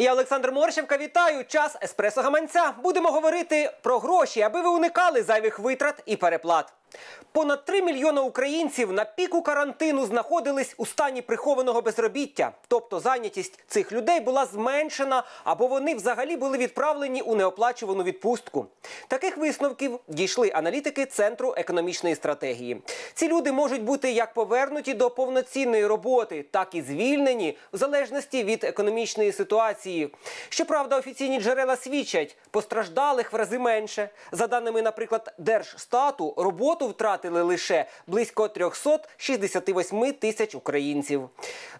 [0.00, 0.98] Я Олександр Морщенка.
[0.98, 1.44] Вітаю.
[1.44, 2.72] Час еспресо гаманця.
[2.82, 6.72] Будемо говорити про гроші, аби ви уникали зайвих витрат і переплат.
[7.32, 13.92] Понад 3 мільйони українців на піку карантину знаходились у стані прихованого безробіття, тобто зайнятість цих
[13.92, 18.66] людей була зменшена або вони взагалі були відправлені у неоплачувану відпустку.
[19.08, 22.82] Таких висновків дійшли аналітики Центру економічної стратегії.
[23.14, 28.64] Ці люди можуть бути як повернуті до повноцінної роботи, так і звільнені в залежності від
[28.64, 30.14] економічної ситуації.
[30.48, 34.08] Щоправда, офіційні джерела свідчать, постраждалих в рази менше.
[34.32, 41.28] За даними, наприклад, Держстату, роботу втратили лише близько 368 тисяч українців.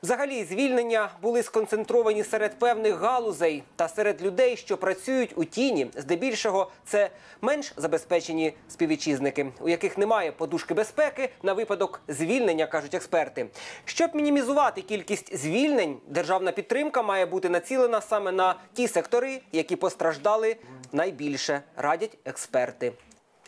[0.03, 5.91] Взагалі, звільнення були сконцентровані серед певних галузей та серед людей, що працюють у тіні.
[5.97, 7.11] Здебільшого це
[7.41, 13.47] менш забезпечені співвітчизники, у яких немає подушки безпеки на випадок звільнення, кажуть експерти.
[13.85, 20.57] Щоб мінімізувати кількість звільнень, державна підтримка має бути націлена саме на ті сектори, які постраждали
[20.93, 22.93] найбільше, радять експерти.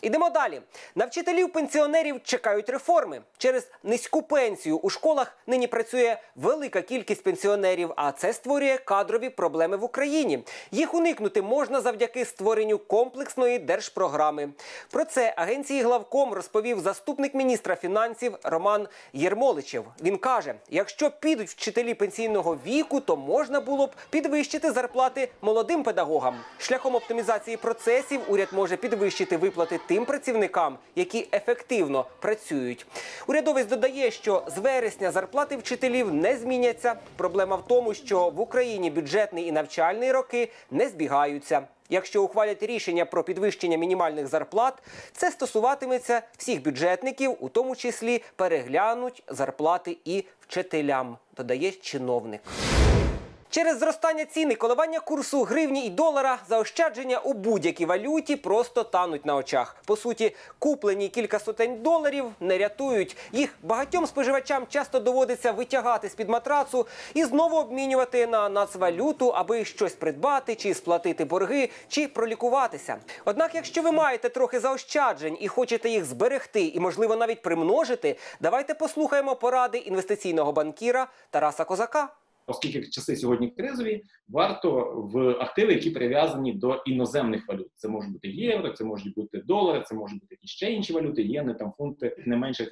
[0.03, 0.61] Ідемо далі.
[0.95, 3.21] На вчителів пенсіонерів чекають реформи.
[3.37, 9.77] Через низьку пенсію у школах нині працює велика кількість пенсіонерів, а це створює кадрові проблеми
[9.77, 10.43] в Україні.
[10.71, 14.49] Їх уникнути можна завдяки створенню комплексної держпрограми.
[14.91, 19.85] Про це агенції главком розповів заступник міністра фінансів Роман Єрмоличев.
[20.01, 26.35] Він каже: якщо підуть вчителі пенсійного віку, то можна було б підвищити зарплати молодим педагогам.
[26.57, 32.85] Шляхом оптимізації процесів уряд може підвищити виплати тим працівникам, які ефективно працюють.
[33.27, 36.95] Урядовець додає, що з вересня зарплати вчителів не зміняться.
[37.15, 41.61] Проблема в тому, що в Україні бюджетний і навчальний роки не збігаються.
[41.89, 44.73] Якщо ухвалять рішення про підвищення мінімальних зарплат,
[45.11, 52.41] це стосуватиметься всіх бюджетників, у тому числі переглянуть зарплати і вчителям, додає чиновник.
[53.53, 59.35] Через зростання ціни, коливання курсу гривні і долара, заощадження у будь-якій валюті просто тануть на
[59.35, 59.75] очах.
[59.85, 63.17] По суті, куплені кілька сотень доларів не рятують.
[63.31, 69.65] Їх багатьом споживачам часто доводиться витягати з під матрацу і знову обмінювати на нацвалюту, аби
[69.65, 72.97] щось придбати, чи сплатити борги, чи пролікуватися.
[73.25, 78.73] Однак, якщо ви маєте трохи заощаджень і хочете їх зберегти, і можливо навіть примножити, давайте
[78.73, 82.09] послухаємо поради інвестиційного банкіра Тараса Козака.
[82.47, 84.69] Оскільки часи сьогодні кризові, варто
[85.13, 87.67] в активи, які прив'язані до іноземних валют.
[87.75, 91.53] Це можуть бути євро, це можуть бути долари, це можуть бути ще інші валюти, єни,
[91.53, 92.63] там фунти не менше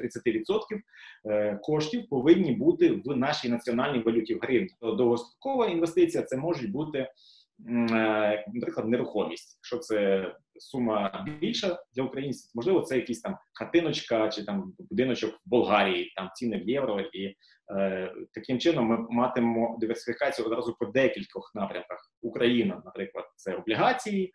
[1.25, 4.69] 30% коштів повинні бути в нашій національній валюті в гривні.
[4.81, 7.07] Довгострокова інвестиція це можуть бути,
[7.67, 9.57] наприклад, нерухомість.
[9.59, 15.49] Якщо це сума більша для українців, можливо, це якийсь там хатиночка чи там будиночок в
[15.49, 17.35] Болгарії, там ціни в євро і.
[18.33, 21.99] Таким чином, ми матимемо диверсифікацію одразу по декількох напрямках.
[22.21, 24.33] Україна, наприклад, це облігації,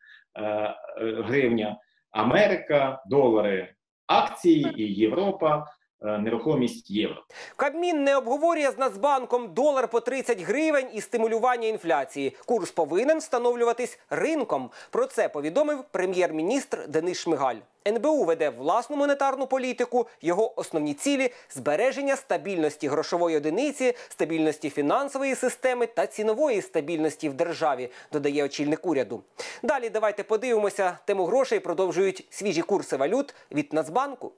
[0.97, 1.77] гривня,
[2.11, 3.75] Америка, долари,
[4.07, 5.67] акції і Європа.
[6.01, 7.25] Нерухомість євро
[7.57, 12.37] Кабмін не обговорює з Нацбанком долар по 30 гривень і стимулювання інфляції.
[12.47, 14.71] Курс повинен встановлюватись ринком.
[14.91, 17.57] Про це повідомив прем'єр-міністр Денис Шмигаль.
[17.89, 20.07] НБУ веде власну монетарну політику.
[20.23, 27.91] Його основні цілі збереження стабільності грошової одиниці, стабільності фінансової системи та цінової стабільності в державі,
[28.13, 29.23] додає очільник уряду.
[29.63, 30.99] Далі давайте подивимося.
[31.05, 34.33] Тему грошей продовжують свіжі курси валют від Нацбанку.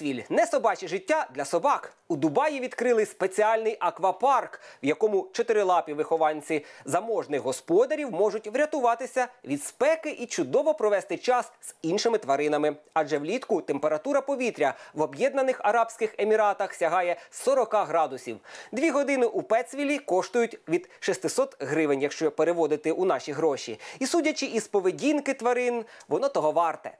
[0.00, 1.92] Петсвіль не собаче життя для собак.
[2.08, 10.10] У Дубаї відкрили спеціальний аквапарк, в якому чотирилапі вихованці заможних господарів можуть врятуватися від спеки
[10.10, 12.76] і чудово провести час з іншими тваринами.
[12.92, 18.38] Адже влітку температура повітря в Об'єднаних Арабських Еміратах сягає 40 градусів.
[18.72, 23.80] Дві години у Петсвілі коштують від 600 гривень, якщо переводити у наші гроші.
[23.98, 26.96] І судячи із поведінки тварин, воно того варте.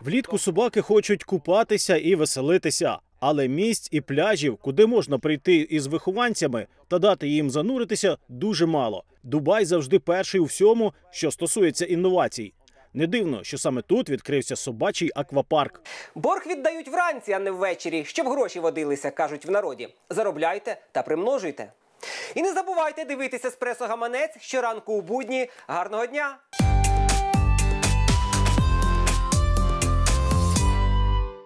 [0.00, 6.66] Влітку собаки хочуть купатися і веселитися, але місць і пляжів, куди можна прийти із вихованцями
[6.88, 9.04] та дати їм зануритися, дуже мало.
[9.22, 12.52] Дубай завжди перший у всьому, що стосується інновацій.
[12.94, 15.80] Не дивно, що саме тут відкрився собачий аквапарк.
[16.14, 19.88] Борг віддають вранці, а не ввечері, щоб гроші водилися, кажуть в народі.
[20.10, 21.72] Заробляйте та примножуйте.
[22.34, 25.50] І не забувайте дивитися «Еспресо Гаманець щоранку у будні.
[25.66, 26.38] Гарного дня!